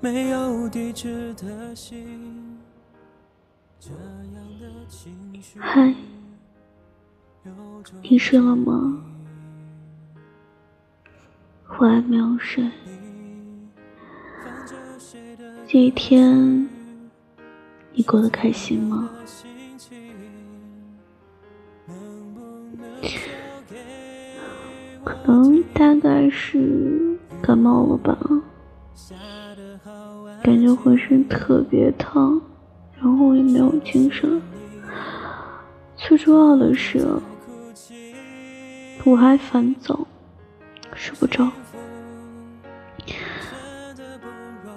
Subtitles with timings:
[0.00, 2.56] 没有地址的信，
[3.78, 5.12] 这样的情
[5.42, 5.94] 绪嗨，
[8.02, 9.02] 你睡了吗？
[11.78, 12.64] 我还没有睡。
[15.66, 16.66] 这一天，
[17.92, 19.10] 你过得开心吗？
[25.04, 28.16] 可能大概是感冒了吧。
[30.42, 32.40] 感觉浑身特别烫，
[32.98, 34.40] 然后也没有精神。
[35.96, 37.06] 最重要的是，
[39.04, 40.06] 我还烦躁，
[40.94, 41.50] 睡不着。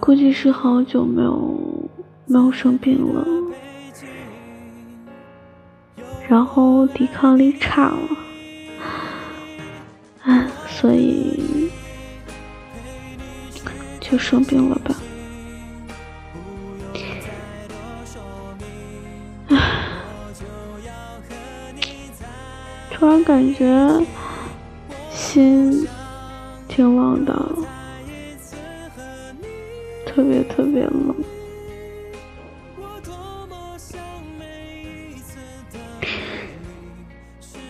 [0.00, 1.88] 估计是好久没有
[2.26, 3.24] 没有生病了，
[6.28, 8.08] 然后抵抗力差了，
[10.22, 11.40] 唉，所以
[14.12, 14.94] 就生病了吧。
[22.90, 24.04] 突然感觉
[25.10, 25.88] 心
[26.68, 27.34] 挺冷的，
[30.06, 31.14] 特别特别冷。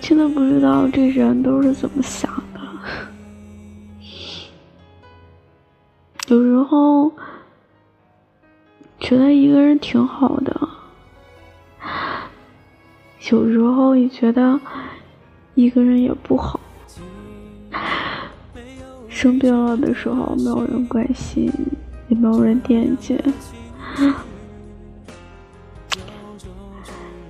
[0.00, 2.32] 真的不知道这人都是怎么想
[6.30, 7.10] 有时候
[9.00, 10.68] 觉得一个人挺好的，
[13.30, 14.60] 有时候也觉得。
[15.56, 16.58] 一个人也不好，
[19.08, 21.52] 生病了的时候没有人关心，
[22.08, 23.20] 也没有人惦记。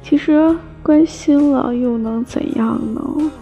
[0.03, 3.33] 其实关心了又能怎样呢？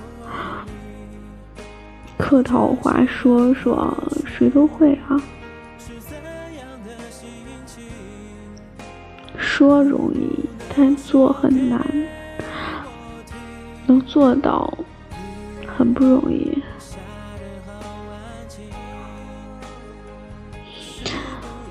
[2.17, 3.93] 客套话说说，
[4.25, 5.21] 谁都会啊。
[9.59, 11.85] 说容易，但做很难。
[13.89, 14.73] 能做到
[15.67, 16.63] 很不容易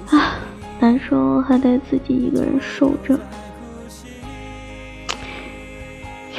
[0.10, 0.36] 啊！
[0.82, 3.18] 难受还得自己一个人受着。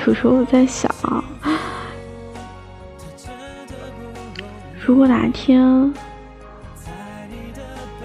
[0.07, 0.95] 有时候我在想，
[4.85, 5.65] 如果哪天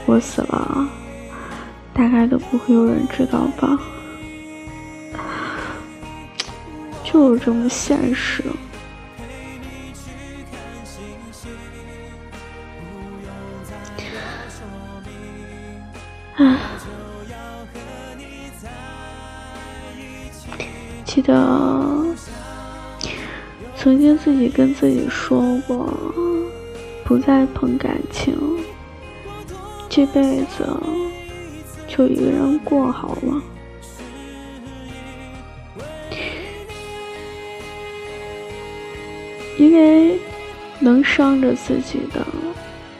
[0.05, 0.87] 我死了，
[1.93, 3.77] 大概都不会有人知道吧。
[7.03, 8.43] 就是这么现实。
[16.35, 16.57] 唉，
[21.05, 21.35] 记得
[23.77, 25.93] 曾经自己跟自己说过，
[27.05, 28.35] 不再碰感情，
[29.87, 30.65] 这辈子
[31.95, 33.41] 就一个人过好了。
[39.59, 40.19] 因为
[40.79, 42.25] 能伤着自己的，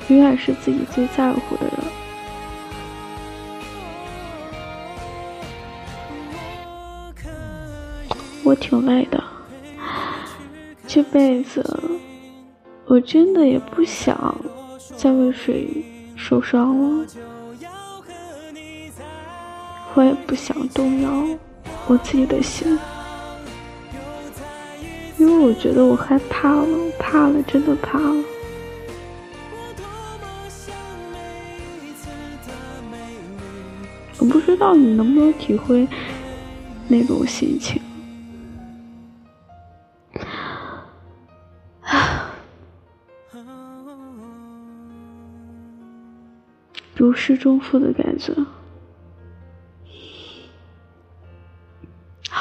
[0.09, 1.73] 永远是自己最在乎的人。
[8.43, 9.23] 我挺累的，
[10.85, 11.65] 这辈子
[12.85, 14.35] 我真的也不想
[14.95, 15.83] 再为谁
[16.15, 17.05] 受伤了，
[19.95, 21.27] 我也不想动摇
[21.87, 22.79] 我自己的心。
[25.19, 26.67] 因为我觉得我害怕了，
[26.99, 28.23] 怕了，真的怕了。
[34.19, 35.87] 我不知道你能不能体会
[36.87, 37.81] 那种心情。
[46.96, 48.34] 如释重负的感觉。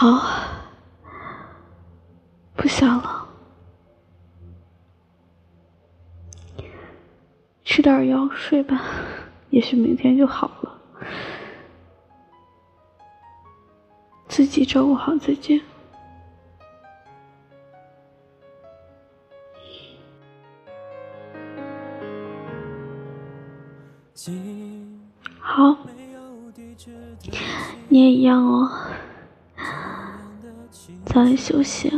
[0.03, 0.43] 好。
[2.57, 3.29] 不想了，
[7.63, 8.83] 吃点药睡吧，
[9.51, 10.81] 也许明天就好了。
[14.27, 15.63] 自己照顾好自己。
[25.39, 25.77] 好，
[27.89, 28.69] 你也一样哦，
[31.13, 31.93] 早点休息。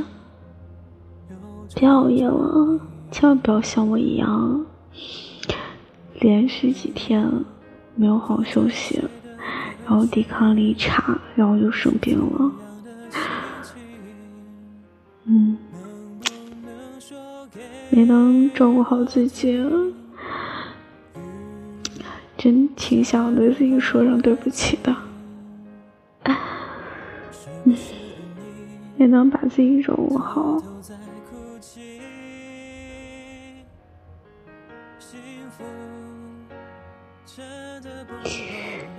[1.77, 2.81] 别熬夜了，
[3.13, 4.67] 千万不要像我一样，
[6.19, 7.31] 连续几天
[7.95, 9.01] 没有好好休息，
[9.87, 12.53] 然后抵抗力差，然后就生病了。
[15.27, 15.57] 嗯，
[17.91, 19.65] 没能照顾好自己，
[22.37, 24.93] 真挺想对自己说声对不起的。
[29.05, 30.59] 也能把自己照顾好。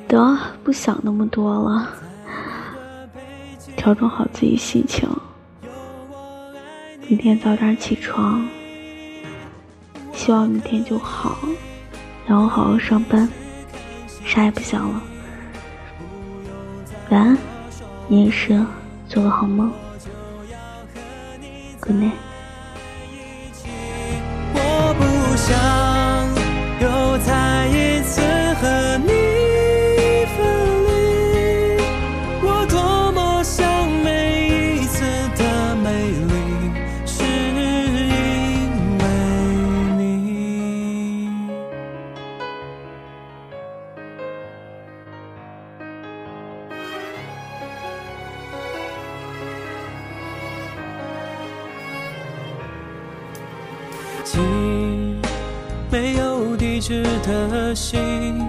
[0.07, 1.90] 得，不想那么多了，
[3.75, 5.10] 调整好自己心情，
[7.08, 8.48] 明天早点起床，
[10.13, 11.36] 希望明天就好，
[12.28, 13.28] 然后好好上班，
[14.24, 15.01] 啥也不想了。
[17.10, 17.38] 晚安，
[18.08, 18.63] 你也是，
[19.10, 19.74] 做个好梦。
[21.88, 23.70] 在一起
[24.56, 25.95] 我不想
[54.25, 54.39] 寄
[55.92, 58.44] 没有地址的信，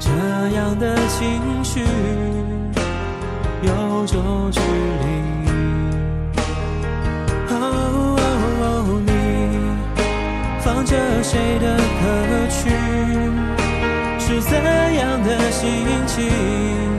[0.00, 0.08] 这
[0.56, 1.84] 样的情绪
[3.62, 5.06] 有种距离。
[7.50, 9.12] 哦，你
[10.60, 12.04] 放着谁的歌
[12.48, 12.70] 曲？
[14.18, 14.58] 是怎
[14.94, 16.95] 样的心情？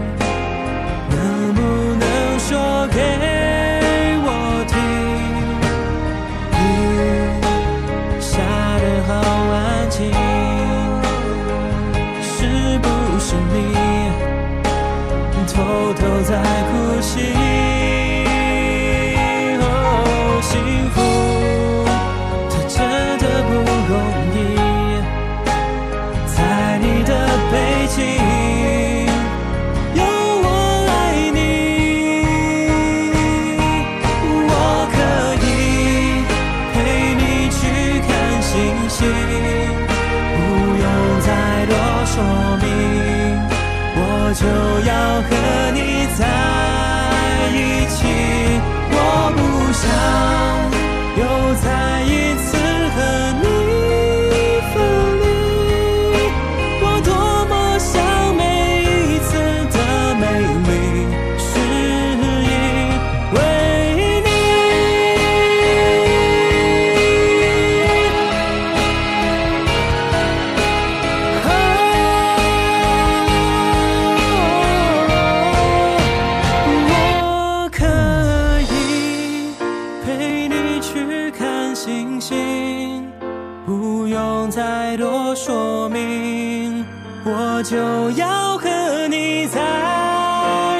[87.69, 87.75] 就
[88.11, 88.69] 要和
[89.09, 89.59] 你在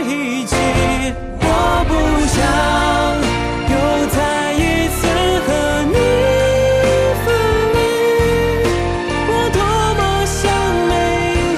[0.06, 0.56] 一起。
[1.42, 1.46] 我
[1.86, 1.92] 不
[2.32, 2.38] 想
[3.74, 3.76] 又
[4.08, 4.18] 再
[4.54, 4.98] 一次
[5.46, 5.48] 和
[5.92, 5.96] 你
[7.26, 7.28] 分
[7.76, 7.78] 离。
[9.28, 9.60] 我多
[9.98, 10.40] 么想
[10.88, 10.92] 每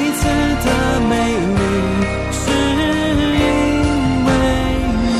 [0.02, 0.22] 一次
[0.66, 0.68] 的
[1.12, 1.12] 美
[1.58, 1.62] 丽
[2.34, 2.42] 是
[3.38, 3.46] 因
[4.26, 4.28] 为
[5.04, 5.14] 你。